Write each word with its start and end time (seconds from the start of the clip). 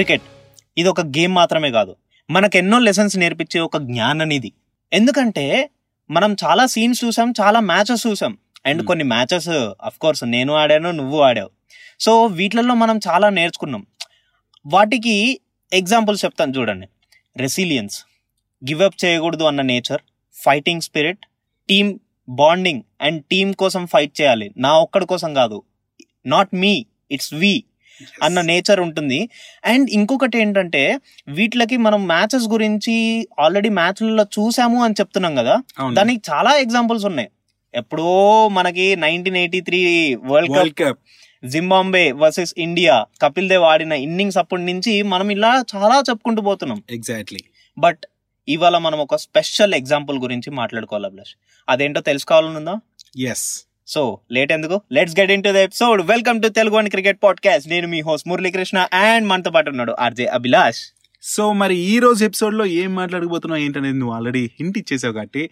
Cricket. 0.00 0.22
ఇది 0.78 0.88
ఒక 0.88 1.00
game 1.00 1.34
మాత్రమే 1.34 1.70
కాదు. 1.70 1.96
మనకు 2.30 2.56
ఎన్నో 2.56 2.78
లెసన్స్ 2.78 3.16
నేర్పించే 3.16 3.60
ఒక 3.60 3.76
జ్ఞాననిధి. 3.76 4.52
ఎందుకంటే 4.92 5.70
మనం 6.10 6.36
చాలా 6.44 6.66
సీన్స్ 6.66 7.04
చూసాం 7.04 7.34
చాలా 7.40 7.60
మ్యాచెస్ 7.60 8.06
చూసాం. 8.06 8.38
అండ్. 8.66 8.86
కొన్ని 8.86 9.04
మ్యాచెస్ 9.04 9.48
అఫ్ 9.84 9.98
కోర్స్ 9.98 10.24
నేను 10.24 10.54
ఆడాను 10.54 10.90
నువ్వు 10.90 11.20
ఆడావు. 11.20 11.50
సో 12.00 12.26
వీటిలలో 12.26 12.74
మనం 12.74 13.00
చాలా 13.08 13.28
నేర్చుకున్నాం. 13.28 13.86
వాటికి 14.66 15.40
ఎగ్జాంపుల్స్ 15.72 16.24
చెప్తాను 16.24 16.52
చూడండి. 16.58 16.88
రెసిలియన్స్. 17.36 18.04
గివ్ 18.64 18.82
అప్ 18.82 19.04
చేయకూడదు 19.04 19.44
అన్న 19.44 19.62
nature 19.62 20.00
fighting 20.34 20.80
spirit 20.80 21.26
team 21.68 21.98
bonding 22.28 22.82
and 23.00 23.24
team 23.24 23.54
కోసం 23.54 23.86
ఫైట్ 23.86 24.20
చేయాలి. 24.20 24.54
నా 24.56 24.78
ఒక్కడి 24.78 25.06
కోసం 25.06 25.34
కాదు. 25.34 25.62
Not 26.26 26.48
me 26.54 26.86
it's 27.10 27.34
we. 27.34 27.64
అన్న 28.22 28.40
నేచర్ 28.40 28.80
ఉంటుంది. 28.80 29.28
అండ్ 29.64 29.90
ఇంకొకటి 29.90 30.38
ఏంటంటే 30.38 30.98
వీటికి 31.28 31.76
మనం 31.76 32.06
మ్యాచెస్ 32.06 32.48
గురించి 32.48 33.26
ఆల్రెడీ 33.38 33.68
మ్యాచ్లలో 33.68 34.22
చూసాము 34.22 34.84
అని 34.84 34.94
చెప్తున్నాం 35.00 35.34
కదా. 35.34 35.62
దానికి 35.92 36.22
చాలా 36.30 36.56
ఎగ్జాంపుల్స్ 36.56 37.04
ఉన్నాయి. 37.04 37.28
ఎప్పుడో 37.74 38.48
మనకి 38.48 38.96
nineteen 38.96 39.36
eighty 39.36 39.60
three 39.60 40.14
world 40.14 40.50
cup 40.50 40.58
world 40.58 40.74
cup. 40.74 40.98
Zimbabwe 41.44 42.12
versus 42.12 42.54
India 42.58 43.06
Kapil 43.22 43.48
Dev 43.48 43.62
ఆడిన 43.62 43.92
ఇన్నింగ్స్ 43.92 44.38
అప్పటి 44.38 44.62
నుంచి 44.62 45.02
మనం 45.02 45.30
ఇలా 45.30 45.64
చాలా 45.76 46.02
చెప్పుకుంటూ 46.10 46.42
పోతున్నాం. 46.42 46.82
ఎగ్జాక్ట్లీ 46.90 47.40
బట్ 47.78 47.98
ఇవాళ 48.48 48.78
మనం 48.78 48.98
ఒక 48.98 49.16
స్పెషల్ 49.16 49.74
ఎగ్జాంపుల్ 49.74 50.18
గురించి 50.18 50.50
మాట్లాడుకోవాలి 50.50 51.06
అభిలాష్ 51.06 51.34
అదేంటో 51.68 52.00
తెలుసుకోవాలనుందా? 52.00 52.74
ఎస్ 53.18 53.46
సో 53.92 54.20
లేట్ 54.32 54.52
ఎందుకు? 54.52 54.80
Let's 54.92 55.20
get 55.20 55.30
into 55.44 55.48
the 55.48 55.56
episode 55.56 56.02
welcome 56.02 56.42
to 56.42 56.48
Telugu 56.48 56.76
and 56.76 56.90
cricket 56.90 57.18
podcast 57.22 57.68
నేను 57.68 57.88
మీ 57.88 58.00
హోస్ట్ 58.00 58.28
మురళీకృష్ణ 58.28 58.78
అండ్ 58.92 59.28
మనతో 59.28 59.50
పాటు 59.50 59.70
ఉన్నాడు 59.70 59.96
ఆర్జే 60.00 60.24
అభిలాష్. 60.24 60.76
సో 61.22 61.52
మరి 61.52 61.76
ఈ 61.76 61.98
రోజు 61.98 62.24
ఎపిసోడ్లో 62.24 62.66
ఏం 62.66 62.94
మాట్లాడబోతున్నావు 62.94 63.62
ఏంటనేది 63.62 63.98
నువ్వు 63.98 64.14
ఆల్రెడీ 64.14 64.50
హింట్ 64.60 64.78
ఇచ్చేసావు 64.78 65.12
కాబట్టి 65.12 65.50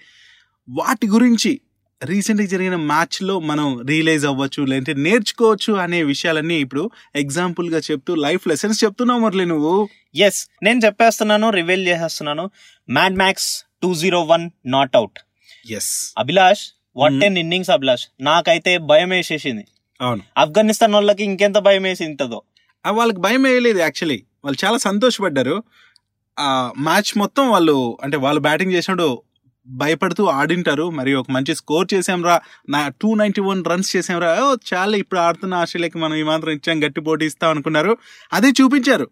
వాటి 0.68 1.06
గురించి 1.06 1.60
రీసెంట్గా 2.04 2.46
జరిగిన 2.46 2.76
మ్యాచ్లో 2.76 3.40
మనం 3.40 3.86
రియలైజ్ 3.86 4.26
అవ్వచ్చు 4.26 4.64
లేదంటే 4.64 4.94
నేర్చుకోవచ్చు 4.94 5.72
అనే 5.74 6.02
విషయాలన్నీ 6.02 6.54
ఇప్పుడు 6.54 6.90
ఎగ్జాంపుల్గా 7.16 7.78
చెప్తూ 7.78 8.14
లైఫ్ 8.14 8.48
లెసన్స్ 8.48 8.84
చెప్తున్నావు 8.84 9.20
మురళి 9.20 9.46
నువ్వు. 9.46 9.88
ఎస్ 10.16 10.48
నేను 10.62 10.80
చెప్పేస్తున్నాను 10.84 11.50
రివీల్ 11.50 11.88
చేసేస్తున్నాను. 11.88 12.50
Mad 12.90 13.16
Max 13.16 13.64
two 13.82 13.94
zero 13.94 14.22
one 14.22 14.50
not 14.66 14.96
out 14.96 15.18
yes 15.72 16.14
Abhilash 16.18 16.77
Hmm. 17.06 17.20
Ten 17.20 17.38
innings 17.38 17.70
Abhilash. 17.70 18.06
నాకైతే 18.20 18.78
భయం 18.78 19.08
వేసేసింది. 19.08 19.64
అవును. 20.00 20.22
ఆఫ్ఘనిస్తాన్ 20.38 20.94
వాళ్ళకి 20.94 21.24
ఇంకెంత 21.24 21.58
భయం 21.58 21.82
వేసిందో 21.82 22.42
ఆ 22.86 22.90
వాళ్ళకి 22.90 23.18
భయం 23.18 23.42
వేయలేదు 23.42 23.78
యాక్చువల్లీ 23.78 24.22
వాళ్ళు 24.44 24.66
చాలా 24.66 24.78
సంతోషపడ్డారు. 24.78 25.62
ఆ 26.38 26.72
మ్యాచ్ 26.78 27.18
మొత్తం 27.18 27.50
వాళ్ళు 27.50 27.98
అంటే 28.02 28.16
వాళ్ళు 28.16 28.40
బ్యాటింగ్ 28.40 28.72
చేసినప్పుడు 28.72 29.22
భయపడుతూ 29.66 30.24
ఆడింటారు. 30.24 30.90
మరి 30.90 31.14
ఒక 31.14 31.30
మంచి 31.30 31.54
స్కోర్ 31.54 31.94
చేసాంరా. 31.94 32.40
నా 32.68 32.88
టూ 32.88 33.14
నైన్టీ 33.14 33.40
వన్ 33.40 33.64
రన్స్ 33.64 33.96
చేసాంరా. 33.96 34.44
ఓ 34.44 34.56
చాలా 34.74 34.96
ఇప్పుడు 34.96 35.20
ఆడుతున్న 35.20 35.54
ఆస్ట్రేలియాకి 35.54 35.98
మనం 35.98 36.14
ఈ 36.14 36.22
మాత్రం 36.22 36.50
ఇచ్చాం 36.52 36.84
గట్టి 36.84 37.00
పోటీ 37.00 37.26
ఇస్తాం 37.26 37.50
అనుకున్నారు. 37.50 37.96
అదే 38.32 38.48
చూపించారు. 38.48 39.10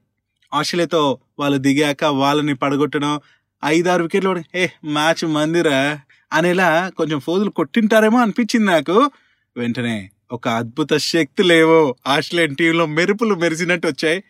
ఆస్ట్రేలియాతో 0.55 1.19
వాళ్ళు 1.39 1.59
దిగాక 1.59 2.05
వాళ్ళని 2.05 2.55
పడగొట్టడం. 2.55 3.21
ఐదారు 3.65 4.03
వికెట్లు 4.03 4.43
ఏ 4.55 4.67
మ్యాచ్ 4.85 5.25
మందిరా. 5.25 6.01
అనేలా 6.33 6.93
కొంచెం 6.97 7.21
ఫోజులు 7.21 7.51
కొట్టింటారేమో 7.51 8.19
అనిపించింది 8.19 8.67
నాకు. 8.67 9.11
వెంటనే 9.57 10.11
ఒక 10.33 10.49
అద్భుత 10.49 10.97
శక్తి 10.97 11.43
లేవో 11.43 11.97
ఆస్ట్రేలియన్ 12.07 12.57
టీంలో 12.57 12.87
మెరుపులు 12.87 13.35
మెరిసినట్టు 13.35 13.89
వచ్చాయి 13.89 14.25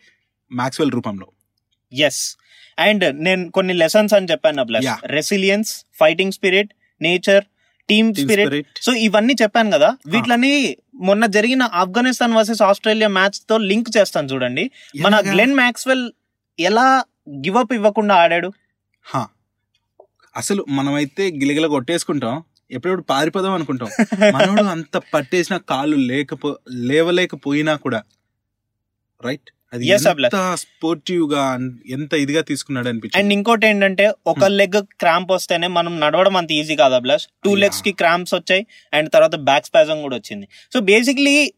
మాక్స్వెల్ 0.51 0.91
రూపంలో. 0.91 1.27
ఎస్ 1.93 2.37
అండ్ 2.79 3.23
నేను 3.23 3.51
కొన్ని 3.51 3.73
లెసన్స్ 3.73 4.13
అని 4.13 4.27
చెప్పాను. 4.31 4.65
Resilience 5.05 5.85
fighting 5.99 6.31
spirit 6.31 6.73
nature 7.01 7.43
team 7.89 8.11
Team 8.11 8.25
spirit 8.25 8.49
spirit. 8.49 8.67
So 8.81 8.93
ఇవన్నీ 8.93 9.35
చెప్పాను 9.41 9.71
కదా. 9.71 9.97
వీటిని 10.07 10.77
మొన్న 10.95 11.25
జరిగిన 11.25 11.63
ఆఫ్ఘనిస్తాన్ 11.63 12.33
వర్సెస్ 12.33 12.61
ఆస్ట్రేలియా 12.61 13.07
మ్యాచ్తో 13.07 13.57
లింక్ 13.57 13.97
చేస్తాను 13.97 14.27
చూడండి. 14.27 14.71
మన? 15.01 15.21
గ్లెన్ 15.33 15.55
మ్యాక్స్వెల్ 15.55 16.11
ఎలా 16.59 17.03
గివ్ 17.29 17.57
అప్ 17.57 17.73
ఇవ్వకుండా 17.73 18.15
ఆడాడు. 18.15 18.53
అసలు 20.37 20.65
మనమైతే 20.69 21.31
గిలగిల 21.31 21.67
కొట్టేసుకుంటాం. 21.67 22.43
ఎప్పుడెప్పుడు 22.71 23.01
పారిపోదాం 23.01 23.51
అనుకుంటాం. 23.51 23.89
మనోడు 24.35 24.63
అంత 24.63 25.01
పట్టేసిన 25.13 25.57
కాళ్ళు 25.57 25.97
లేకపో 25.97 26.57
లేవలేకపోయినా 26.71 27.75
కూడా 27.75 28.03
రైట్? 29.25 29.49
అది. 29.73 29.87
ఎంత 29.87 30.51
స్పోర్టివ్గా 30.53 31.59
ఎంత 31.89 32.13
ఇదిగా 32.13 32.41
తీసుకున్నాడు 32.41 32.87
అండ్ 32.87 32.95
అనిపించింది 32.95 33.33
ఇంకోటి 33.33 33.67
ఏంటంటే 33.67 34.13
ఒక 34.27 34.45
లెగ్ 34.45 34.81
క్రాంప్ 34.81 35.31
వస్తేనే 35.31 35.67
మనం 35.67 35.99
నడవడం 35.99 36.35
అంత 36.35 36.51
ఈజీ 36.51 36.75
కాదు 36.75 36.93
అభిలాష్. 36.93 37.27
టూ. 37.43 37.55
లెగ్స్కి 37.55 37.91
క్రాంప్స్ 37.91 38.33
వచ్చాయి 38.33 38.67
అండ్ 38.93 39.11
తర్వాత 39.11 39.35
బ్యాక్ 39.35 39.65
స్పాజం 39.65 40.01
కూడా 40.01 40.15
వచ్చింది. 40.15 40.47
సో 40.73 40.79
బేసిక్లీ 40.79 41.53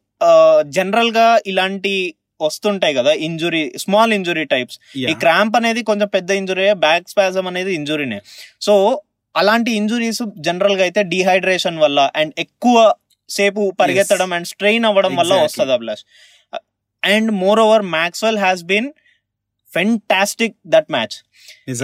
జనరల్గా 0.67 1.39
ఇలాంటి 1.47 2.13
వస్తుంటాయి 2.41 2.93
కదా 2.93 3.11
ఇంజురీ 3.27 3.73
స్మాల్ 3.77 4.13
ఇంజురీ 4.13 4.45
టైప్స్. 4.45 4.79
ఈ 4.97 5.13
క్రాంప్ 5.13 5.55
అనేది 5.57 5.83
కొంచెం 5.83 6.07
పెద్ద 6.07 6.29
ఇంజురీ 6.31 6.73
బ్యాక్ 6.73 7.09
స్పాజం 7.09 7.47
అనేది 7.47 7.73
ఇంజురీనే. 7.73 8.19
సో 8.61 9.01
అలాంటి 9.35 9.71
ఇంజురీస్ 9.71 10.21
జనరల్గా 10.37 10.83
అయితే 10.83 11.03
డిహైడ్రేషన్ 11.03 11.77
వల్ల 11.77 12.11
అండ్ 12.15 12.33
ఎక్కువ 12.37 12.93
సేపు 13.29 13.73
పరిగెత్తడం 13.79 14.33
అండ్ 14.33 14.47
స్ట్రెయిన్ 14.47 14.85
అవ్వడం 14.85 15.15
వల్ల. 15.15 15.33
వస్తుంది 15.33 15.73
Abhilash. 15.73 16.03
And 17.03 17.31
moreover 17.59 17.81
Maxwell 17.81 18.37
has 18.37 18.63
been 18.63 18.89
fantastic 19.73 20.57
that 20.67 20.89
match. 20.91 21.17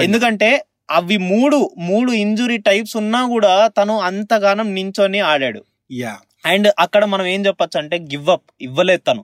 ఎందుకంటే 0.04 0.50
అవి 0.90 1.18
మూడు 1.18 1.58
మూడు 1.78 2.12
ఇంజురీ 2.12 2.58
టైప్స్ 2.58 2.98
ఉన్నా 2.98 3.28
కూడా 3.28 3.68
తను 3.68 3.94
అంతగానం 4.00 4.68
నించొని 4.76 5.20
ఆడాడు. 5.20 5.62
యా 5.92 6.16
అండ్ 6.46 6.68
అక్కడ 6.80 7.06
మనం 7.06 7.26
ఏం 7.26 7.46
చెప్పొచ్చు 7.46 7.80
అంటే 7.80 7.98
గివ్ 7.98 8.30
అప్ 8.30 8.50
ఇవ్వలేదు 8.62 9.02
తను. 9.08 9.24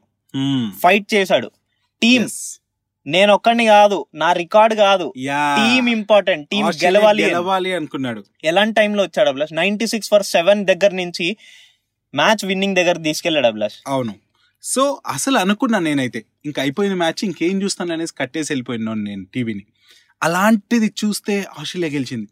ఫైట్ 0.80 1.14
చేశాడు. 1.14 1.52
టీమ్ 2.02 2.30
నేను 3.08 3.34
ఒక్కడిని 3.34 3.66
కాదు 3.66 4.06
నా 4.16 4.34
రికార్డ్ 4.34 4.76
కాదు. 4.76 5.14
యా. 5.18 5.56
టీమ్ 5.56 5.90
ఇంపార్టెంట్ 5.90 6.50
టీమ్ 6.50 6.68
గెలవాలి. 6.68 7.24
గెలవాలి 7.24 7.74
అనుకున్నాడు. 7.74 8.24
ఎలాంటి 8.44 8.74
టైంలో 8.74 9.04
వచ్చాడు 9.04 9.30
Abhilash? 9.30 9.54
Ninety 9.54 9.88
six 9.88 10.10
for 10.10 10.24
seven 10.24 10.66
దగ్గర 10.66 10.92
నుంచి 10.94 11.38
మ్యాచ్ 12.16 12.46
విన్నింగ్ 12.46 12.76
దగ్గర 12.76 12.98
తీసుకెళ్ళాడు 12.98 13.48
అభిలాష్. 13.48 13.76
అవును. 13.88 14.14
సో 14.64 15.02
అసలు 15.08 15.38
అనుకున్నా 15.38 15.80
నేనైతే. 15.80 16.26
ఇంకా 16.46 16.62
అయిపోయిన 16.62 16.94
మ్యాచ్ 16.94 17.24
ఇంకేం 17.24 17.64
చూస్తాను 17.64 17.94
అనేసి 17.94 18.14
కట్టేసి 18.20 18.54
వెళ్ళిపోయినాను 18.54 19.02
నేను 19.02 19.26
టీవీని. 19.34 19.64
అలాంటిది 20.24 20.94
చూస్తే 21.06 21.46
ఆస్ట్రేలియా 21.60 21.94
గెలిచింది. 21.94 22.28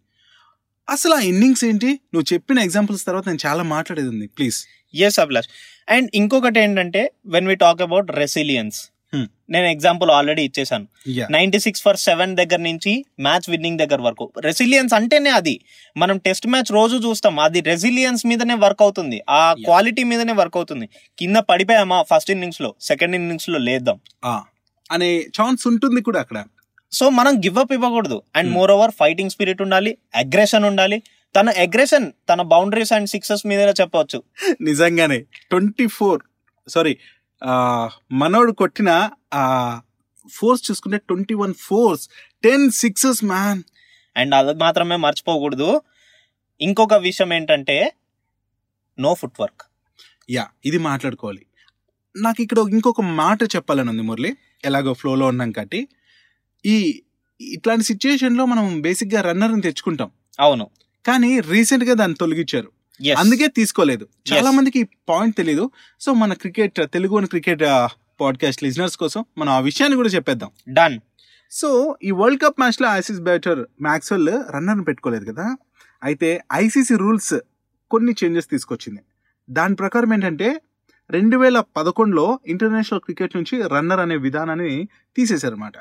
అసలు 0.90 1.14
ఆ 1.14 1.20
ఇన్నింగ్స్ 1.20 1.66
ఏంటి? 1.66 1.88
నువ్వు 1.88 2.34
చెప్పిన 2.34 2.60
ఎగ్జాంపుల్స్ 2.60 3.06
తర్వాత 3.06 3.28
నేను 3.28 3.40
చాలా 3.46 3.64
మాట్లాడేది 3.64 4.10
ఉంది. 4.10 4.28
ప్లీజ్ 4.28 4.66
ఎస్ 4.96 5.20
అభిలాష్ 5.20 5.48
అండ్ 5.90 6.12
ఇంకొకటి 6.16 6.60
ఏంటంటే 6.60 7.12
when 7.26 7.48
we 7.48 7.56
talk 7.56 7.82
about 7.82 8.12
resilience 8.12 8.90
Hmm. 9.16 9.28
నేను 9.50 9.66
ఎగ్జాంపుల్ 9.66 10.12
ఆల్రెడీ 10.12 10.44
ఇచ్చేసాను. 10.44 10.88
నైన్టీ 11.32 11.60
సిక్స్ 11.60 11.82
ఫర్ 11.82 11.98
సెవెన్ 11.98 12.36
దగ్గర 12.38 12.56
నుంచి 12.56 13.06
మ్యాచ్ 13.20 13.50
విన్నింగ్ 13.50 13.80
దగ్గర 13.80 14.02
వరకు. 14.02 14.32
రెసిలియన్స్ 14.42 14.94
అంటేనే 14.94 15.30
అది. 15.30 15.60
మనం 15.98 16.18
టెస్ట్ 16.18 16.48
మ్యాచ్ 16.48 16.72
రోజు 16.72 16.98
చూస్తాం. 16.98 17.40
అది 17.40 17.62
రెసిలియన్స్ 17.62 18.26
మీదనే 18.26 18.54
వర్క్ 18.54 18.82
అవుతుంది. 18.82 19.22
ఆ. 19.30 19.54
క్వాలిటీ 19.54 20.04
మీదనే 20.04 20.34
వర్క్ 20.34 20.58
అవుతుంది. 20.58 20.90
కింద 21.20 21.36
పడిపోయామా? 21.36 22.02
ఫస్ట్ 22.02 22.32
ఇన్నింగ్స్లో 22.32 22.76
సెకండ్ 22.82 23.16
ఇన్నింగ్స్లో 23.16 23.58
లేద్దాం. 23.58 24.00
అనే 24.92 25.26
ఛాన్స్ 25.42 25.68
ఉంటుంది 25.68 26.02
కూడా 26.02 26.20
అక్కడ. 26.20 26.44
సో 26.92 27.10
మనం 27.10 27.38
గివ్ 27.40 27.58
అప్ 27.58 27.74
ఇవ్వకూడదు. 27.74 28.22
And. 28.36 28.52
More 28.52 28.72
over 28.72 28.92
fighting 28.92 29.30
spirit 29.30 29.62
ఉండాలి 29.62 29.98
అగ్రెషన్ 30.16 30.66
ఉండాలి. 30.66 31.02
తన 31.36 31.50
అగ్రెషన్ 31.64 32.06
తన 32.30 32.42
బౌండరీస్ 32.54 32.94
అండ్ 32.94 33.10
సిక్సెస్ 33.10 33.44
మీదనే 33.50 33.74
చెప్పవచ్చు. 33.82 34.20
నిజంగానే. 34.62 35.20
ట్వంటీ 35.50 35.88
ఫోర్ 35.88 36.22
సారీ 36.68 36.94
మనోడు 38.12 38.52
కొట్టిన 38.52 38.90
ఫోర్స్ 40.32 40.64
చూసుకుంటే 40.68 40.98
twenty 41.10 41.36
one 41.42 41.54
fours 41.68 42.04
ten 42.44 42.66
sixes 42.72 43.22
man 43.24 43.62
and 44.18 44.34
అది 44.36 44.54
మాత్రమే 44.64 44.96
మర్చిపోకూడదు. 45.06 45.70
ఇంకొక 46.62 46.96
విషయం 47.08 47.32
ఏంటంటే 47.34 47.78
నో 49.00 49.14
ఫుట్ 49.14 49.38
వర్క్ 49.42 49.64
యా 50.30 50.46
ఇది 50.66 50.80
మాట్లాడుకోవాలి. 50.90 51.44
నాకు 52.18 52.40
ఇక్కడ 52.42 52.60
ఇంకొక 52.70 53.02
మాట 53.22 53.40
చెప్పాలని 53.56 53.90
ఉంది 53.90 54.04
మురళి. 54.10 54.32
ఎలాగో 54.66 54.94
ఫ్లోలో 54.94 55.26
ఉన్నాం 55.28 55.52
కాబట్టి. 55.52 55.80
ఈ 56.66 56.76
ఇట్లాంటి 57.42 57.84
సిచ్యుయేషన్లో 57.84 58.46
మనం 58.46 58.66
బేసిక్గా 58.82 59.22
రన్నర్ని 59.22 59.62
తెచ్చుకుంటాం. 59.62 60.10
అవును. 60.40 60.66
కానీ 61.08 61.40
రీసెంట్గా 61.40 61.94
దాన్ని 61.94 62.18
తొలగించారు. 62.20 62.72
అందుకే 63.18 63.48
తీసుకోలేదు. 63.48 64.08
చాలా 64.34 64.52
మందికి 64.52 64.80
ఈ 64.80 64.84
పాయింట్ 65.10 65.36
తెలియదు 65.36 65.72
సో 66.00 66.14
మన 66.14 66.34
cricket 66.34 66.80
Telugu 66.84 67.26
cricket 67.26 67.64
podcast 68.22 68.64
listeners 68.64 68.98
కోసం 68.98 69.26
మనం 69.38 69.54
ఆ 69.54 69.60
విషయాన్ని 69.60 69.96
కూడా 69.96 70.10
చెప్పేద్దాం. 70.10 70.50
డన్ 70.74 71.00
సో 71.52 71.96
ఈ 72.04 72.12
వరల్డ్ 72.12 72.42
కప్ 72.42 72.56
మ్యాచ్లో 72.60 72.90
ఐసీసీ 72.90 73.22
బ్యాటర్ 73.22 73.66
మ్యాక్స్వెల్ 73.82 74.30
రన్నర్ 74.30 74.88
పెట్టుకోలేదు 74.88 75.32
కదా? 75.32 75.58
అయితే 76.04 76.42
ఐసీసీ 76.54 76.96
రూల్స్ 76.96 77.34
కొన్ని 77.92 78.16
చేంజెస్ 78.24 78.50
తీసుకొచ్చింది. 78.50 79.00
దాని 79.50 79.76
ప్రకారం 79.76 80.14
ఏంటంటే 80.14 80.62
రెండు 81.10 81.38
వేల 81.38 81.64
పదకొండులో 81.78 82.40
ఇంటర్నేషనల్ 82.46 83.02
క్రికెట్ 83.02 83.36
నుంచి 83.36 83.62
రన్నర్ 83.68 84.00
అనే 84.00 84.18
విధానాన్ని 84.18 84.88
తీసేశారన్నమాట. 85.16 85.74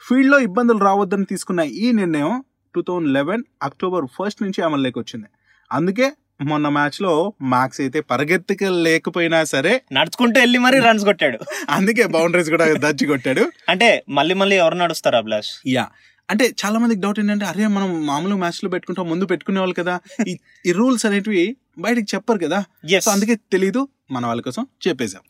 ఫీల్డ్లో 0.00 0.38
ఇబ్బందులు 0.38 0.78
రావద్దని 0.78 1.24
తీసుకున్న 1.24 1.60
ఈ 1.60 1.92
నిర్ణయం 1.92 2.44
two 2.76 2.82
thousand 2.82 3.12
eleven 3.12 3.42
October 3.62 4.04
first 4.04 4.42
నుంచి 4.42 4.62
అమల్లోకి 4.62 4.98
వచ్చింది. 4.98 5.26
అందుకే 5.72 6.12
మొన్న 6.42 6.68
మ్యాచ్లో 6.68 7.32
మార్క్స్ 7.42 7.80
అయితే 7.80 8.00
పరిగెత్తిక 8.00 8.64
లేకపోయినా 8.64 9.44
సరే 9.44 9.82
నడుచుకుంటూ 9.92 10.40
వెళ్ళి 10.40 10.58
మరీ 10.58 10.78
రన్స్ 10.80 11.04
కొట్టాడు. 11.04 11.38
అందుకే 11.70 12.06
బౌండరీస్ 12.06 12.50
కూడా 12.50 12.64
దచ్చి 12.90 13.06
కొట్టాడు. 13.06 13.52
అంటే 13.68 14.04
మళ్ళీ 14.08 14.34
మళ్ళీ 14.34 14.56
ఎవరు 14.56 14.74
నడుస్తారు 14.74 15.16
అభిలాష్? 15.16 15.50
యా. 15.66 15.88
అంటే 16.30 16.54
చాలా 16.64 16.78
మందికి 16.78 17.00
డౌట్ 17.00 17.20
ఏంటంటే 17.20 17.44
అరే 17.44 17.66
మనం 17.66 18.06
మామూలు 18.06 18.36
మ్యాచ్లో 18.36 18.70
పెట్టుకుంటాం 18.70 19.10
ముందు 19.10 19.26
పెట్టుకునే 19.26 19.60
వాళ్ళు 19.60 19.74
కదా. 19.74 20.00
ఈ- 20.28 20.72
రూల్స్ 20.72 21.06
అనేటివి 21.06 21.56
బయటికి 21.78 22.16
చెప్పరు 22.16 22.38
కదా. 22.38 22.64
అందుకే 23.12 23.34
తెలీదు 23.34 23.88
మన 24.10 24.26
వాళ్ళ 24.26 24.42
కోసం 24.42 24.66
చెప్పేశాం. 24.88 25.20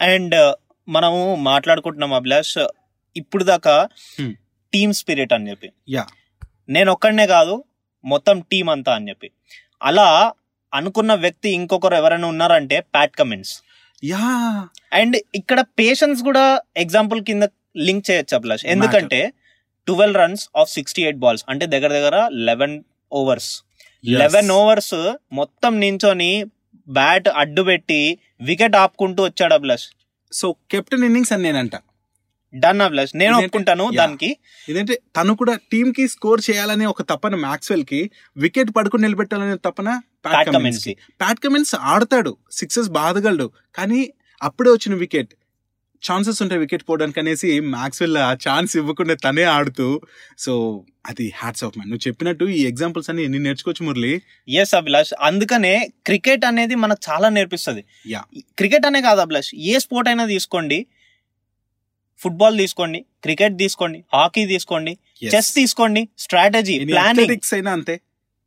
అండ్ 0.00 0.54
మనము 0.88 1.34
మాట్లాడుకుంటున్నాం 1.34 2.12
అభిలాష్. 2.12 2.66
ఇప్పుడు 3.16 3.44
దాకా 3.44 3.88
Hmm. 4.22 4.32
టీమ్ 4.72 4.92
స్పిరిట్ 4.92 5.32
అని 5.32 5.50
చెప్పి. 5.50 5.72
యా. 5.88 6.06
నేను 6.68 6.92
ఒక్కడనే 6.92 7.26
కాదు 7.26 7.54
మొత్తం 8.04 8.36
టీం 8.40 8.68
అంతా 8.68 8.92
అని 8.94 9.08
చెప్పి. 9.08 9.28
అలా 9.82 10.32
అనుకున్న 10.72 11.14
వ్యక్తి 11.14 11.48
ఇంకొకరు 11.50 11.94
ఎవరైనా 11.94 12.28
ఉన్నారంటే 12.28 12.80
ప్యాట్ 12.94 13.16
కమెంట్స్ 13.16 13.54
యా. 14.04 14.24
అండ్ 14.92 15.16
ఇక్కడ 15.34 15.60
పేషెన్స్ 15.60 16.22
కూడా 16.22 16.60
ఎగ్జాంపుల్ 16.76 17.20
కింద 17.24 17.44
లింక్ 17.76 18.10
చేయొచ్చు 18.10 18.34
అభిలాష్. 18.36 18.66
ఎందుకంటే 18.66 19.20
twelve 19.86 20.16
runs 20.16 20.44
off 20.56 20.70
sixty 20.70 21.02
eight 21.02 21.18
balls 21.18 21.44
అంటే 21.48 21.66
దగ్గర 21.66 21.90
దగ్గర 21.92 22.28
లెవెన్ 22.48 22.76
ఓవర్స్ 23.12 23.50
లెవెన్ 24.04 24.50
ఓవర్స్ 24.50 24.94
మొత్తం 25.32 25.80
నించొని 25.80 26.44
బ్యాట్ 26.88 27.28
అడ్డు 27.28 27.62
పెట్టి 27.62 28.00
వికెట్ 28.40 28.76
ఆపుకుంటూ 28.76 29.20
వచ్చాడు 29.22 29.54
అభిలాష్. 29.54 29.86
సో 30.32 30.46
కెప్టెన్ 30.70 31.04
ఇన్నింగ్స్ 31.04 31.32
అని 31.32 31.42
నేనంట. 31.42 31.76
డన్ 32.58 32.80
అభిలాష్ 32.80 33.16
నేను? 33.16 33.38
ఒప్పుకుంటాను. 33.38 33.90
దానికి. 33.96 34.36
ఇదంటే? 34.68 35.00
తను 35.16 35.36
కూడా 35.36 35.58
టీమ్కి 35.72 36.08
స్కోర్ 36.08 36.42
చేయాలనే 36.50 36.86
ఒక 36.86 37.02
తపన 37.02 37.34
మ్యాక్స్వెల్కి 37.34 38.10
వికెట్ 38.36 38.70
పడుకుని 38.76 39.02
నిలబెట్టాలనే 39.02 39.56
తపన 39.64 40.00
ప్యాట్ 40.24 40.50
కమిన్స్కి. 40.50 40.96
ప్యాట్ 41.20 41.40
కమిన్స్ 41.40 41.74
ఆడతాడు. 41.80 42.36
సిక్సెస్ 42.52 42.88
బాధగలడు. 42.88 43.50
కానీ 43.74 44.12
అప్పుడే 44.42 44.70
వచ్చిన 44.70 44.94
వికెట్ 44.94 45.34
ఛాన్సెస్ 46.12 46.42
ఉంటాయి 46.42 46.58
వికెట్ 46.58 46.82
పోవడానికి 46.88 47.20
అనేసి 47.20 47.60
మ్యాక్స్వెల్ 47.60 48.16
ఆ 48.16 48.32
ఛాన్స్ 48.32 48.76
ఇవ్వకుండా 48.76 49.14
తనే 49.14 49.42
ఆడుతూ 49.42 50.00
సో 50.38 50.84
అది 51.06 51.32
హ్యాట్స్ 51.36 51.64
ఆఫ్ 51.64 51.78
మ్యాన్ 51.78 51.90
నువ్వు 51.90 52.08
చెప్పినట్టు 52.08 52.44
ఈ 52.44 52.64
ఎగ్జాంపుల్స్ 52.64 53.10
అన్ని 53.10 53.24
ఎన్ని 53.24 53.38
నేర్చుకోవచ్చు 53.38 53.86
మురళి? 53.86 54.22
ఎస్ 54.48 54.74
అభిలాష్ 54.74 55.14
అందుకనే 55.20 55.90
క్రికెట్ 56.06 56.44
అనేది 56.44 56.74
మనకు 56.74 57.12
చాలా 57.12 57.28
నేర్పిస్తుంది. 57.28 57.84
Yeah. 58.08 58.42
క్రికెట్ 58.56 58.86
అనే 58.86 59.00
కాదు 59.00 59.20
అభిలాష్ 59.20 59.54
ఏ 59.54 59.78
స్పోర్ట్ 59.78 60.08
అయినా 60.08 60.26
తీసుకోండి. 60.26 60.86
ఫుట్బాల్ 62.18 62.58
తీసుకోండి 62.58 63.04
క్రికెట్ 63.22 63.56
తీసుకోండి 63.58 64.04
హాకీ 64.14 64.46
తీసుకోండి 64.46 64.98
చెస్ 65.34 65.54
తీసుకోండి 65.54 66.08
స్ట్రాటజీ 66.18 66.74
ప్లానింగ్. 66.84 67.54
అయినా 67.54 67.72
అంతే. 67.72 68.00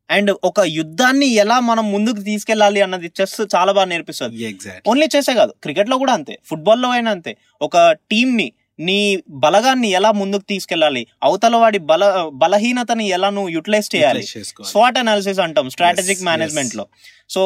అండ్ 0.10 0.32
ఒక 0.44 0.60
యుద్ధాన్ని 0.60 1.28
ఎలా 1.34 1.60
మనం 1.60 1.92
ముందుకు 1.92 2.22
తీసుకెళ్ళాలి 2.22 2.82
అన్నది 2.82 3.12
చెస్ 3.22 3.36
చాలా 3.56 3.72
బాగా 3.72 3.86
నేర్పిస్తుంది. 3.86 4.56
ఓన్లీ 4.88 5.08
చెస్సే 5.16 5.34
కాదు 5.34 5.54
క్రికెట్లో 5.64 5.98
కూడా 5.98 6.14
అంతే 6.14 6.40
ఫుట్బాల్లో 6.46 6.90
అయినా 6.90 7.12
అంతే. 7.12 7.38
ఒక 7.62 7.78
టీం 8.12 8.38
ని 8.38 8.48
నీ 8.80 9.24
బలగాన్ని 9.30 9.90
ఎలా 9.90 10.12
ముందుకు 10.12 10.44
తీసుకెళ్ళాలి 10.50 11.08
అవతల 11.24 11.56
వాడి 11.56 11.80
బల 11.80 12.30
బలహీనతని 12.34 13.08
ఎలా 13.08 13.30
నువ్వు 13.30 13.50
యూటిలైజ్ 13.50 13.96
చేయాలి 13.96 14.24
స్వాట్ 14.66 14.98
అనాలిసిస్ 14.98 15.40
అంటాం 15.40 15.70
స్ట్రాటజిక్ 15.70 16.22
మేనేజ్మెంట్. 16.22 16.76
లో 16.76 16.86
సో 17.30 17.42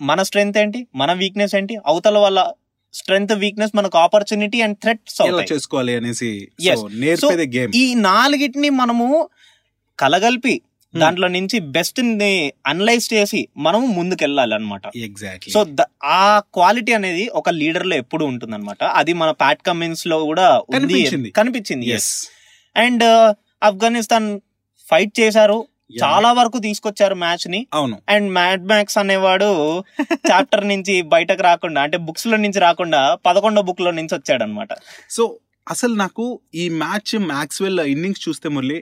మన 0.00 0.22
స్ట్రెంగ్త్ 0.22 0.58
ఏంటి 0.58 0.86
మన 0.94 1.12
వీక్నెస్ 1.12 1.54
ఏంటి 1.54 1.76
అవతల 1.86 2.18
వాళ్ళ 2.18 2.38
స్ట్రెంగ్త్ 2.96 3.32
వీక్నెస్ 3.32 3.76
మనకు 3.76 3.98
ఆపర్చునిటీ 3.98 4.60
అండ్ 4.60 4.78
థ్రెట్స్ 4.78 5.22
చేసుకోవాలి 5.52 5.96
అనేసి? 5.96 6.48
నేర్పేదే 6.94 7.58
గేమ్. 7.58 7.72
ఈ 7.74 7.94
నాలుగిటిని 7.94 8.70
మనము 8.70 9.28
కలగలిపి 9.98 10.60
Hmm. 10.94 11.00
దాంట్లో 11.00 11.28
నుంచి 11.28 11.58
బెస్ట్ని 11.58 12.52
అనలైజ్ 12.66 13.14
చేసి 13.14 13.48
మనము 13.56 13.86
ముందుకు 13.86 14.24
వెళ్ళాలి 14.24 14.54
అనమాట 14.54 14.82
ఎగ్జాక్ట్లీ 14.96 15.52
సో 15.52 15.64
ద- 15.64 15.88
ఆ 16.04 16.40
క్వాలిటీ 16.54 16.92
అనేది 16.92 17.28
ఒక 17.28 17.50
లీడర్లో 17.50 17.96
ఎప్పుడు 17.96 18.24
ఉంటుంది 18.24 18.54
అనమాట 18.54 18.84
అది 18.84 19.12
మన 19.12 19.30
ప్యాట్ 19.30 19.62
కమిన్స్లో 19.62 20.24
కూడా 20.24 20.58
ఉంది. 20.58 20.76
కనిపించింది. 20.78 21.30
కనిపించింది 21.30 21.88
ఎస్ 21.88 22.28
అండ్ 22.76 23.04
ఆఫ్ఘనిస్తాన్ 23.62 24.40
ఫైట్ 24.86 25.20
చేశారు. 25.20 25.66
చాలా 25.90 26.32
వరకు 26.32 26.58
తీసుకొచ్చారు 26.58 27.14
మ్యాచ్ని. 27.14 27.60
అవును. 27.74 27.96
అండ్ 28.08 28.28
మ్యాడ్ 28.32 28.64
మ్యాక్స్ 28.66 28.98
అనేవాడు 28.98 29.50
చాప్టర్ 30.30 30.64
నుంచి 30.72 31.02
బయటకు 31.08 31.42
రాకుండా 31.42 31.82
అంటే 31.82 31.96
బుక్స్లో 31.98 32.36
నుంచి 32.36 32.58
రాకుండా 32.58 33.00
పదకొండో 33.24 33.62
బుక్లో 33.62 33.90
నుంచి 33.90 34.14
వచ్చాడు 34.14 34.42
అనమాట 34.42 34.72
సో 35.10 35.24
అసలు 35.66 35.94
నాకు 35.94 36.24
ఈ 36.54 36.68
మ్యాచ్ 36.78 37.14
మ్యాక్స్వెల్ 37.28 37.80
ఇన్నింగ్స్ 37.86 38.28
చూస్తే 38.28 38.48
మురళి 38.48 38.78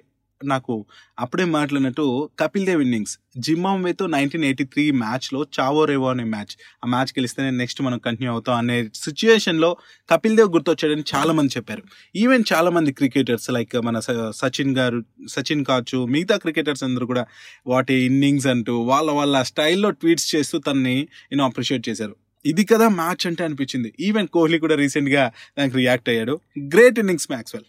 నాకు 0.46 0.87
అప్పుడే 1.19 1.44
మాట్లాడినట్టు 1.44 2.31
కపిల్ 2.38 2.67
దేవ్ 2.67 2.82
ఇన్నింగ్స్ 2.82 3.19
జింబాబ్వేతో 3.38 4.06
నైన్టీన్ 4.06 4.44
ఎయిటీ 4.44 4.64
త్రీ 4.64 4.91
మ్యాచ్లో 4.91 5.46
చావో 5.61 5.85
రేవో 5.85 6.11
అనే 6.11 6.25
మ్యాచ్ 6.25 6.56
ఆ 6.85 6.88
మ్యాచ్ 6.88 7.06
గెలిస్తేనే 7.06 7.50
నెక్స్ట్ 7.50 7.82
మనం 7.82 7.99
కంటిన్యూ 7.99 8.32
అవుతాం 8.32 8.56
అనే 8.56 8.88
సిచ్యుయేషన్లో 8.94 9.76
కపిల్ 10.11 10.37
దేవ్ 10.37 10.52
గుర్తొచ్చాడని 10.52 11.02
చాలామంది 11.14 11.52
చెప్పారు. 11.56 11.82
ఈవెన్ 12.17 12.44
చాలామంది 12.52 12.93
క్రికెటర్స్ 12.93 13.50
లైక్ 13.50 13.76
మన 13.76 13.99
స- 13.99 14.31
సచిన్ 14.31 14.76
గారు 14.76 15.05
సచిన్ 15.29 15.64
కావచ్చు 15.64 16.05
మిగతా 16.06 16.37
క్రికెటర్స్ 16.37 16.85
అందరూ 16.85 17.06
కూడా 17.06 17.26
వాటి 17.67 17.94
ఇన్నింగ్స్ 17.94 18.46
అంటూ 18.46 18.79
వాళ్ళ 18.79 19.11
వాళ్ళ 19.11 19.43
స్టైల్లో 19.43 19.91
ట్వీట్స్ 19.91 20.35
చేస్తూ 20.37 20.58
తనని 20.58 21.00
నేను 21.02 21.44
అప్రిషియేట్ 21.44 21.88
చేశారు. 21.88 22.17
ఇది 22.46 22.64
కదా 22.64 22.88
మ్యాచ్ 22.88 23.26
అంటే 23.26 23.44
అనిపించింది. 23.44 23.94
ఈవెన్ 24.00 24.29
కోహ్లీ 24.29 24.58
కూడా 24.58 24.75
రీసెంట్గా 24.75 25.32
దానికి 25.58 25.76
రియాక్ట్ 25.76 26.08
అయ్యాడు. 26.08 26.41
Great 26.58 26.99
innings 26.99 27.31
Maxwell 27.31 27.64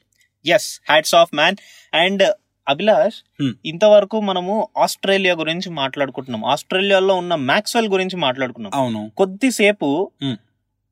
yes 0.48 0.81
hats 0.89 1.16
off 1.16 1.36
man 1.36 1.56
and 1.94 2.24
Abhilash. 2.67 3.17
ఇంతవరకు 3.65 4.17
మనము 4.21 4.53
ఆస్ట్రేలియా 4.77 5.35
గురించి 5.35 5.69
మాట్లాడుకుంటున్నాం 5.73 6.44
ఆస్ట్రేలియాలో 6.45 7.15
ఉన్న 7.15 7.35
మ్యాక్స్వెల్ 7.45 7.89
గురించి 7.89 8.17
మాట్లాడుకున్నాం 8.17 8.73
అవును 8.75 9.01
కొద్దిసేపు. 9.17 9.89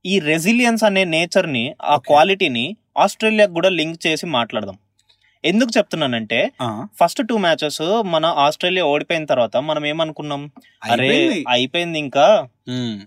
ఈ 0.05 0.15
రెసిలియన్స్ 0.23 0.83
అనే 0.83 1.03
నేచర్ని 1.11 1.65
ఆ. 1.83 1.97
క్వాలిటీని 2.07 2.65
ఆస్ట్రేలియాకు 2.97 3.53
కూడా 3.53 3.69
లింక్ 3.71 3.99
చేసి 4.07 4.25
మాట్లాడదాం 4.33 4.77
ఎందుకు 5.43 5.71
చెప్తున్నానంటే 5.77 6.37
ఫస్ట్ 6.99 7.21
టూ 7.29 7.37
మ్యాచెస్ 7.37 7.79
మన 8.05 8.25
ఆస్ట్రేలియా 8.43 8.85
ఓడిపోయిన 8.85 9.25
తర్వాత 9.25 9.55
మనం 9.67 9.83
ఏమనుకున్నాం 9.85 10.41
అరే 10.87 11.09
అయిపోయింది. 11.49 11.97
ఇంకా. 11.99 12.27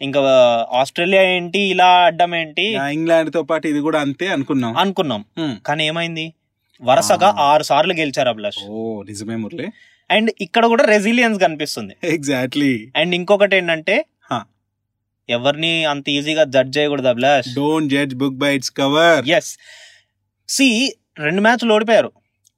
ఇంకా 0.00 0.20
ఆస్ట్రేలియా 0.80 1.22
ఏంటి 1.30 1.60
ఇలా 1.68 1.88
అడ్డం 2.06 2.34
ఏంటి 2.34 2.66
ఇంగ్లాండ్తో 2.92 3.42
పాటు 3.42 3.66
ఇది 3.68 3.80
కూడా 3.80 4.00
అంతే 4.00 4.26
అనుకున్నాం 4.28 4.74
అనుకున్నాం. 4.76 5.22
కానీ 5.64 5.84
ఏమైంది 5.86 6.26
వరుసగా. 6.82 7.34
ఆరు 7.38 7.62
సార్లు 7.62 7.92
గెలిచారు 7.92 8.28
అభిలాష్ 8.28 8.58
ఓ 8.68 9.02
నిజమే 9.02 9.36
మురళి. 9.36 9.68
అండ్ 10.10 10.30
ఇక్కడ 10.40 10.66
కూడా 10.66 10.84
రెసిలియన్స్ 10.84 11.40
కనిపిస్తుంది. 11.40 11.96
ఎగ్జాక్ట్లీ 12.04 12.92
అండ్ 12.96 13.14
ఇంకొకటి 13.14 13.56
ఏంటంటే. 13.56 14.04
ఎవరిని 15.28 15.84
అంత 15.84 16.08
ఈజీగా 16.08 16.44
జడ్జ్ 16.44 16.78
చేయకూడదు 16.78 17.08
Abhilash 17.08 17.54
don't 17.54 17.92
judge 17.92 18.14
book 18.14 18.34
by 18.34 18.54
its 18.56 18.70
cover 18.70 19.28
yes 19.28 19.58
see 20.48 20.96
రెండు 21.18 21.40
మ్యాచ్లు 21.40 21.74
ఓడిపోయారు. 21.74 22.12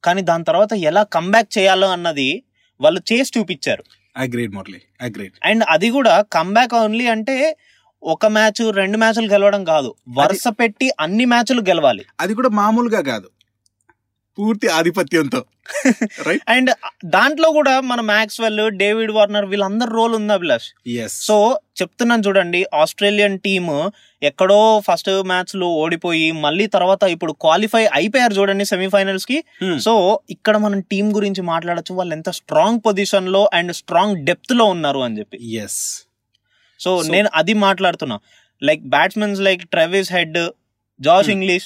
కానీ 0.04 0.22
దాని 0.22 0.44
తర్వాత 0.44 0.72
ఎలా 0.72 1.02
కంబ్యాక్ 1.02 1.58
చేయాలో 1.58 1.88
అన్నది 1.88 2.42
వాళ్ళు 2.80 3.00
చేసి 3.12 3.38
చూపించారు. 3.38 3.84
అగ్రీడ్ 4.16 4.54
మురళి. 4.54 4.82
అగ్రీడ్ 5.00 5.32
అండ్ 5.44 5.64
అది 5.68 5.90
కూడా 5.90 6.20
కంబ్యాక్ 6.20 6.74
ఓన్లీ 6.74 7.06
అంటే 7.06 7.56
ఒక 8.02 8.26
మ్యాచ్ 8.26 8.74
రెండు 8.74 8.98
మ్యాచ్లు 8.98 9.26
గెలవడం 9.26 9.64
కాదు. 9.64 9.94
వరుస 10.08 10.48
పెట్టి 10.48 10.90
అన్ని 11.00 11.24
మ్యాచ్లు 11.24 11.60
గెలవాలి. 11.60 12.04
అది 12.20 12.34
కూడా 12.34 12.48
మామూలుగా 12.48 13.00
కాదు. 13.00 13.30
పూర్తి 14.38 14.68
ఆధిపత్యంతో. 14.68 15.44
రైట్ 16.26 16.42
అండ్ 16.48 16.70
దాంట్లో 17.04 17.50
కూడా 17.50 17.80
మన 17.80 18.00
మ్యాక్స్వెల్ 18.00 18.70
డేవిడ్ 18.70 19.12
వార్నర్ 19.12 19.44
వీళ్ళందరి 19.44 19.90
రోల్ 19.92 20.14
ఉంది 20.14 20.32
అభిలాష్. 20.32 20.98
సో 21.08 21.60
చెప్తున్నాను 21.80 22.22
చూడండి 22.26 22.64
ఆస్ట్రేలియన్ 22.74 23.38
టీమ్ 23.38 23.90
ఎక్కడో 24.22 24.82
ఫస్ట్ 24.90 25.10
మ్యాచ్లో 25.10 25.66
ఓడిపోయి 25.66 26.32
మళ్ళీ 26.32 26.66
తర్వాత 26.66 27.02
ఇప్పుడు 27.02 27.32
క్వాలిఫై 27.32 27.88
అయిపోయారు 27.92 28.32
చూడండి 28.32 28.64
సెమీఫైనల్స్కి. 28.64 29.44
సో 29.80 30.20
ఇక్కడ 30.30 30.56
మనం 30.56 30.80
టీం 30.80 31.16
గురించి 31.16 31.42
మాట్లాడొచ్చు 31.42 31.94
వాళ్ళు 31.94 32.14
ఎంత 32.14 32.30
స్ట్రాంగ్ 32.30 32.80
పొజిషన్లో 32.86 33.50
అండ్ 33.54 33.72
స్ట్రాంగ్ 33.72 34.26
డెప్త్లో 34.26 34.64
ఉన్నారు 34.64 34.98
అని 34.98 35.18
చెప్పి. 35.18 35.52
ఎస్ 35.52 36.02
సో 36.80 37.02
So- 37.02 37.10
నేను 37.12 37.28
అది 37.34 37.54
మాట్లాడుతున్నా. 37.54 38.18
Like 38.62 38.82
batsmens 38.82 39.40
like 39.40 39.70
Travis 39.70 40.12
Head 40.12 40.38
Josh 41.00 41.26
Hmm. 41.26 41.36
Inglis 41.36 41.64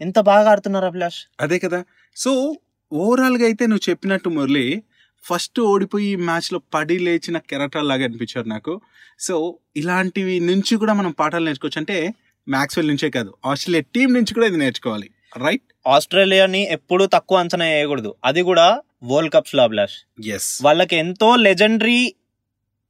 ఎంత 0.00 0.20
బాగా 0.20 0.50
ఆడుతున్నారు 0.50 0.84
అభిలాష్? 0.84 1.18
అదే 1.40 1.58
కదా. 1.58 1.84
సో 2.16 2.56
ఓవరాల్గా 2.92 3.44
అయితే 3.44 3.66
నువ్వు 3.66 3.90
చెప్పినట్టు 3.90 4.28
మురళి 4.28 4.82
ఫస్ట్ 5.24 5.60
ఓడిపోయి 5.60 6.06
ఈ 6.06 6.16
మ్యాచ్లో 6.16 6.60
పడి 6.74 6.98
లేచిన 6.98 7.38
కెరటాలు 7.38 7.88
లాగా 7.88 8.04
అనిపించారు 8.04 8.48
నాకు. 8.48 8.80
సో 9.20 9.58
ఇలాంటివి 9.76 10.40
నుంచి 10.40 10.76
కూడా 10.76 10.92
మనం 10.92 11.10
పాఠాలు 11.10 11.44
నేర్చుకోవచ్చు. 11.44 11.78
అంటే 11.78 12.14
మ్యాక్స్వెల్ 12.48 12.88
నుంచే 12.88 13.10
కాదు 13.10 13.34
ఆస్ట్రేలియా 13.46 13.82
టీం 13.94 14.14
నుంచి 14.14 14.34
కూడా 14.34 14.46
ఇది 14.46 14.56
నేర్చుకోవాలి. 14.56 15.10
రైట్ 15.36 15.88
ఆస్ట్రేలియాని 15.88 16.72
ఎప్పుడూ 16.72 17.06
తక్కువ 17.06 17.38
అంచనా 17.38 17.64
వేయకూడదు. 17.64 18.14
అది 18.24 18.42
కూడా 18.42 18.82
వరల్డ్ 19.04 19.34
కప్స్లో 19.34 19.62
అభిలాష్. 19.62 20.26
ఎస్ 20.28 20.64
వాళ్ళకి 20.64 20.96
ఎంతో 20.96 21.36
లెజెండరీ 21.36 22.14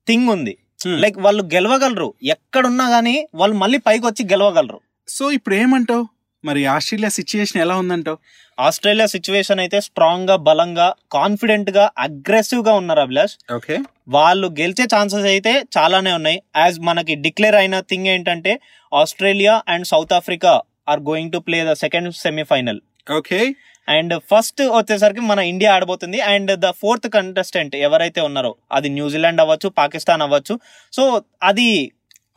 థింగ్ 0.06 0.28
ఉంది. 0.28 0.58
లైక్ 0.86 1.18
వాళ్ళు 1.18 1.42
గెలవగలరు. 1.42 2.14
ఎక్కడున్నా 2.22 2.88
గానీ 2.88 3.28
వాళ్ళు 3.34 3.56
మళ్ళీ 3.56 3.78
పైకి 3.78 4.06
వచ్చి 4.06 4.24
గెలవగలరు. 4.24 4.80
సో 5.08 5.30
ఇప్పుడు 5.30 5.54
ఏమంటావు? 5.54 6.13
మరి 6.48 6.60
ఆస్ట్రేలియా 6.74 7.10
సిచ్యుయేషన్ 7.18 7.60
ఎలా 7.64 7.74
ఉందంటావు? 7.82 8.18
ఆస్ట్రేలియా 8.58 9.06
సిచ్యువేషన్ 9.14 9.60
అయితే 9.64 9.78
స్ట్రాంగ్గా 9.86 10.36
బలంగా 10.48 10.88
కాన్ఫిడెంట్గా 11.16 11.84
అగ్రెసివ్గా 12.06 12.72
ఉన్నారు 12.80 13.02
అభిలాష్. 13.06 13.34
ఓకే 13.56 13.76
వాళ్ళు 14.16 14.48
గెలిచే 14.60 14.84
ఛాన్సెస్ 14.94 15.28
అయితే 15.34 15.52
చాలానే 15.76 16.12
ఉన్నాయి. 16.18 16.38
యాజ్ 16.62 16.78
మనకి 16.88 17.14
డిక్లేర్ 17.26 17.58
అయిన 17.62 17.76
థింగ్ 17.90 18.10
ఏంటంటే 18.14 18.54
Australia 18.92 19.54
and 19.74 19.88
South 19.92 20.16
Africa 20.20 20.52
are 20.92 21.02
going 21.10 21.32
to 21.36 21.40
play 21.46 21.60
the 21.70 21.74
second 21.84 22.10
semifinal 22.24 22.80
okay 23.18 23.40
and 23.88 24.12
first 24.30 24.60
వచ్చేసరికి 24.76 25.22
మన 25.30 25.40
ఇండియా 25.52 25.70
ఆడబోతుంది. 25.76 26.18
అండ్ 26.34 26.50
ద 26.64 26.68
ఫోర్త్ 26.82 27.08
కంటెస్టెంట్ 27.16 27.74
ఎవరైతే 27.86 28.20
ఉన్నారో 28.28 28.52
అది 28.76 28.88
న్యూజిలాండ్ 28.98 29.42
అవ్వచ్చు 29.44 29.68
పాకిస్తాన్ 29.80 30.22
అవ్వచ్చు. 30.26 30.54
సో 30.96 31.02
అది 31.50 31.68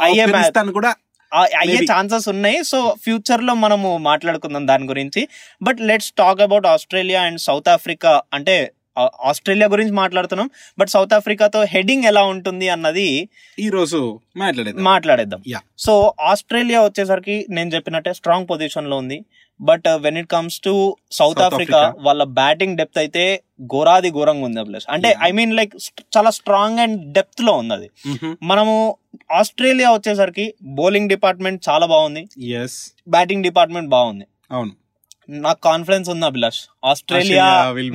అయ్యే 0.06 0.26
మ్యాచ్ 0.34 0.74
కూడా 0.80 0.92
అయ్యే. 1.36 1.77
ఛాన్సెస్ 1.77 2.29
ఉన్నాయి. 2.29 2.63
సో 2.63 2.96
ఫ్యూచర్లో 3.03 3.53
మనము 3.53 3.98
మాట్లాడుకుందాం 3.98 4.67
దాని 4.67 4.86
గురించి. 4.86 5.27
But 5.62 5.81
let's 5.81 6.12
talk 6.12 6.41
about 6.41 6.65
Australia 6.65 7.22
and 7.22 7.39
South 7.39 7.69
Africa. 7.69 8.22
అంటే 8.34 8.72
ఆస్ట్రేలియా 9.30 9.68
గురించి 9.68 9.94
మాట్లాడుతున్నాం 10.01 10.50
బట్ 10.80 10.89
సౌత్ 10.89 11.13
ఆఫ్రికాతో 11.13 11.62
హెడింగ్ 11.74 12.06
ఎలా 12.12 12.24
ఉంటుంది 12.34 12.70
అన్నది 12.75 13.08
ఈ 13.60 13.70
రోజు 13.70 14.00
మాట్లాడేది 14.38 14.82
మాట్లాడేద్దాం. 14.92 15.42
సో 15.77 16.13
ఆస్ట్రేలియా 16.32 16.82
వచ్చేసరికి 16.82 17.38
నేను 17.50 17.70
చెప్పినట్టే 17.75 18.13
స్ట్రాంగ్ 18.13 18.50
పొజిషన్లో 18.54 18.98
ఉంది 18.98 19.20
but 19.60 19.88
when 20.01 20.18
it 20.18 20.27
comes 20.27 20.58
to 20.62 20.74
South 21.12 21.42
Africa. 21.42 21.80
వాళ్ళ 22.08 22.24
బ్యాటింగ్ 22.39 22.77
డెప్త్ 22.77 23.00
అయితే 23.04 23.24
ఘోరాది 23.74 24.10
ఘోరంగా 24.12 24.46
ఉంది 24.46 24.63
ప్లస్ 24.63 24.86
అంటే. 24.96 25.10
ఐ 25.27 25.32
మీన్ 25.32 25.54
లైక్ 25.60 25.74
చాలా 26.18 26.32
స్ట్రాంగ్ 26.39 26.80
అండ్ 26.80 27.13
డెప్త్లో 27.13 27.54
ఉంది 27.62 27.74
అది 27.74 27.89
మనము 28.44 28.75
ఆస్ట్రేలియా 29.39 29.92
వచ్చేసరికి 29.92 30.46
బౌలింగ్ 30.80 31.10
డిపార్ట్మెంట్ 31.10 31.62
చాలా 31.70 31.86
బాగుంది. 31.86 32.24
ఎస్ 32.63 32.77
బ్యాటింగ్ 33.10 33.44
డిపార్ట్మెంట్ 33.44 33.89
బాగుంది. 33.89 34.27
అవును. 34.51 34.74
నాకు 35.29 35.60
కాన్ఫిడెన్స్ 35.62 36.10
ఉంది 36.10 36.25
అభిలాష్ 36.25 36.62
ఆస్ట్రేలియా 36.86 37.48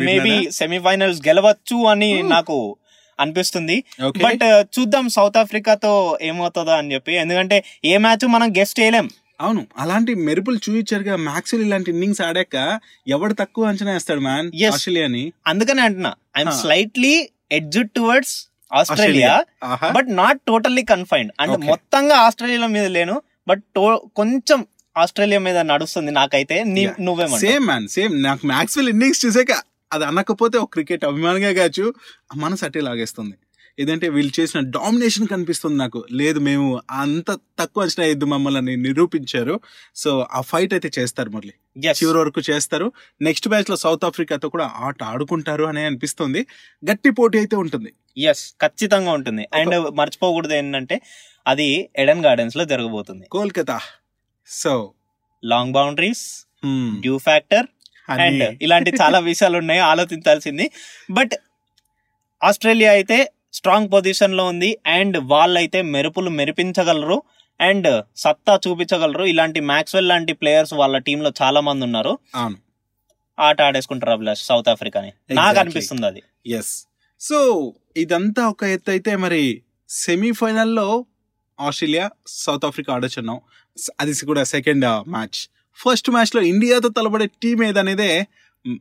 మేబీ? 0.02 0.34
సెమీఫైనల్స్ 0.52 1.20
గెలవచ్చు 1.28 1.78
అని 1.86 2.10
Hmm. 2.14 2.30
నాకు 2.30 2.56
అనిపిస్తుంది 3.18 3.76
బట్ 4.18 4.44
చూద్దాం 4.74 5.08
సౌత్ 5.08 5.36
ఆఫ్రికాతో 5.36 5.90
ఏమవుతుందో 6.22 6.72
అని 6.72 6.92
చెప్పి 6.94 7.12
ఎందుకంటే 7.14 7.56
ఏ 7.84 7.96
మ్యాచ్ 7.96 8.24
మనం 8.28 8.50
గెస్ట్ 8.58 8.80
చేయలేం 8.80 9.08
అవును 9.40 9.62
అలాంటి 9.78 10.14
మెరుపులు 10.26 10.56
చూపించారుగా 10.56 11.14
మ్యాక్స్వెల్ 11.22 11.62
ఇలాంటి 11.64 11.90
ఇన్నింగ్స్ 11.90 12.20
ఆడాక 12.20 12.56
ఎవడు 13.08 13.34
తక్కువ 13.34 13.68
అంచనా 13.68 13.92
వేస్తాడు 13.92 14.20
మ్యాన్. 14.20 14.48
ఆస్ట్రేలియాని 14.68 15.24
అందుకనే 15.46 15.82
అంటున్నా 15.82 16.12
I'm. 16.36 16.52
Slightly 16.60 17.14
edge 17.52 17.78
towards 17.96 18.34
Australia. 18.70 19.32
But 19.92 20.10
not 20.16 20.40
totally 20.46 20.82
confined 20.84 21.32
అంటే. 21.40 21.56
మొత్తంగా 21.66 22.16
ఆస్ట్రేలియా 22.18 22.68
మీద 22.68 22.86
లేను 22.90 23.16
బట్ 23.48 23.64
కొంచెం 24.16 24.60
ఆస్ట్రేలియా 24.96 25.38
మీద 25.38 25.58
నడుస్తుంది 25.58 26.12
నాకైతే 26.12 26.64
నీ- 26.64 26.88
Yeah. 26.88 27.04
నువ్వేమంటావు? 27.04 27.40
సేమ్ 27.40 27.66
మ్యాన్ 27.66 27.88
సేమ్ 27.88 28.22
నాకు 28.22 28.46
మ్యాక్స్వెల్ 28.46 28.88
ఇన్నింగ్స్ 28.88 29.26
చూసాక 29.26 29.62
అది 29.92 30.04
అనకపోతే 30.04 30.58
ఒక 30.58 30.70
క్రికెట్ 30.72 31.04
అభిమానిగా 31.04 31.52
కావచ్చు 31.52 31.94
ఆ 32.34 32.37
మనసు 32.37 32.64
అట్టే 32.64 32.80
లాగేస్తుంది. 32.80 33.34
ఏదంటే 33.78 34.08
వీళ్ళు 34.08 34.40
చేసిన 34.40 34.61
డామినేషన్ 34.61 35.26
కనిపిస్తుంది 35.26 35.76
నాకు. 35.76 36.04
లేదు 36.12 36.38
మేము 36.38 36.82
అంత 36.90 37.30
తక్కువ 37.30 37.82
అంచనా 37.82 38.04
వేయద్దు 38.04 38.25
మమ్మల్ని 38.25 38.76
నిరూపించారు. 38.76 39.61
సో 39.96 40.26
ఆ 40.32 40.40
ఫైట్ 40.40 40.75
అయితే 40.75 40.90
చేస్తారు 40.99 41.30
మళ్ళీ 41.30 41.52
Yes. 41.78 41.90
చివరి 41.90 42.18
వరకు 42.18 42.40
చేస్తారు. 42.50 42.92
నెక్స్ట్ 43.22 43.49
మ్యాచ్లో 43.49 43.76
సౌత్ 43.76 44.04
ఆఫ్రికాతో 44.04 44.49
కూడా 44.49 44.70
ఆట 44.75 45.02
ఆడుకుంటారు 45.02 45.64
అనే 45.64 45.84
అనిపిస్తుంది. 45.84 46.46
గట్టి 46.90 47.11
పోటీ 47.11 47.38
అయితే 47.38 47.56
ఉంటుంది. 47.56 47.92
ఎస్ 48.18 48.52
ఖచ్చితంగా 48.52 49.12
ఉంటుంది. 49.12 49.49
అండ్ 49.54 49.96
మర్చిపోకూడదు 49.96 50.54
ఏంటంటే 50.54 51.00
అది 51.46 51.90
ఎడెన్ 51.96 52.25
గార్డెన్స్లో 52.25 52.64
జరగబోతుంది. 52.64 53.26
Kolkata. 53.26 53.80
So 54.52 54.92
long 55.44 55.73
boundaries 55.73 56.25
due 57.00 57.18
factor 57.18 57.66
and 58.11 58.59
ఇలాంటి 58.62 58.90
చాలా 59.00 59.18
విషయాలు 59.18 59.56
ఉన్నాయి 59.59 59.80
ఆలోచించాల్సింది. 59.80 60.71
బట్ 61.11 61.35
ఆస్ట్రేలియా 62.44 62.90
అయితే 62.90 63.32
స్ట్రాంగ్ 63.52 63.92
పొజిషన్లో 63.92 64.44
ఉంది 64.47 64.78
అండ్ 64.87 65.18
వాళ్ళైతే 65.18 65.82
మెరుపులు 65.82 66.30
మెరిపించగలరు 66.30 67.23
అండ్ 67.61 67.88
సత్తా 68.16 68.61
చూపించగలరు. 68.68 69.25
ఇలాంటి 69.25 69.61
మ్యాక్స్వెల్ 69.61 70.09
లాంటి 70.09 70.32
ప్లేయర్స్ 70.32 70.75
వాళ్ళ 70.75 70.99
టీంలో 70.99 71.32
చాలా 71.42 71.61
మంది 71.61 71.85
ఉన్నారు. 71.85 72.18
ఆట 73.38 73.62
ఆడేసుకుంటారు 73.62 74.12
అభిలాష్ 74.12 74.42
సౌత్ 74.44 74.68
ఆఫ్రికాని 74.68 75.12
నాకు. 75.35 75.59
అనిపిస్తుంది 75.59 76.06
అది. 76.06 76.23
ఎస్ 76.47 76.87
సో 77.21 77.38
ఇదంతా 77.97 78.49
ఒక 78.49 78.64
ఎత్తు 78.64 78.90
అయితే 78.90 79.16
మరి 79.16 79.62
సెమీఫైనల్లో 79.88 81.06
ఆస్ట్రేలియా 81.62 82.11
సౌత్ 82.26 82.64
ఆఫ్రికా 82.64 82.95
ఆడొచ్చున్నాం. 82.95 83.40
అది 84.00 84.26
కూడా 84.26 84.45
సెకండ్ 84.45 84.85
మ్యాచ్. 85.11 85.49
ఫస్ట్ 85.76 86.11
మ్యాచ్లో 86.11 86.42
ఇండియాతో 86.42 86.88
తలబడే 86.88 87.26
టీం 87.26 87.64
ఏదనేదే 87.64 88.26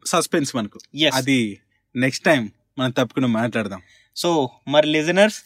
సస్పెన్స్ 0.05 0.55
మనకు. 0.55 0.79
అది 1.13 1.59
నెక్స్ట్ 1.95 2.25
టైం 2.25 2.51
మనం 2.79 2.91
తప్పకుండా 2.91 3.27
మాట్లాడదాం. 3.27 3.81
సో 4.15 4.49
మరి 4.67 4.87
లిజనర్స్ 4.87 5.43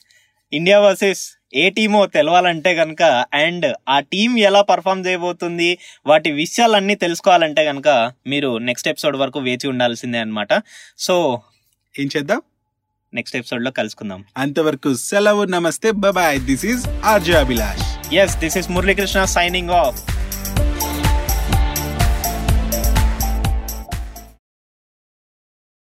ఇండియా 0.54 0.80
వర్సెస్ 0.80 1.32
ఏ 1.54 1.70
టీమో 1.70 2.06
తెలవాలంటే 2.06 2.76
కనుక 2.76 3.26
అండ్ 3.34 3.76
ఆ 3.90 4.00
టీం 4.00 4.38
ఎలా 4.38 4.62
పర్ఫామ్ 4.62 5.06
చేయబోతుంది 5.06 5.78
వాటి 6.06 6.32
విషయాలన్నీ 6.32 6.96
తెలుసుకోవాలంటే 6.96 7.66
కనుక 7.66 8.14
మీరు 8.28 8.58
నెక్స్ట్ 8.58 8.88
ఎపిసోడ్ 8.88 9.18
వరకు 9.18 9.40
వేచి 9.40 9.68
ఉండాల్సిందే 9.68 10.18
అన్నమాట. 10.18 10.48
సో 10.98 11.42
ఏం 12.00 12.10
చేద్దాం? 12.18 12.42
నెక్స్ట్ 13.16 13.38
ఎపిసోడ్లో 13.38 13.72
కలుసుకుందాం. 13.72 14.24
అంతవరకు 14.38 14.96
సెలవు 14.96 15.44
నమస్తే 15.44 15.92
bye 15.92 16.40
this 16.40 16.66
is 16.66 16.88
RJ 17.06 17.34
Abhilash. 17.34 18.14
Yes 18.16 18.38
this 18.38 18.58
is 18.58 18.70
Muralikrishna 18.70 19.26
signing 19.26 19.70
off 19.70 20.00